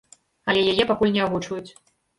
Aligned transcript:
Але 0.53 0.63
яе 0.71 0.87
пакуль 0.95 1.15
не 1.19 1.25
агучваюць. 1.29 1.71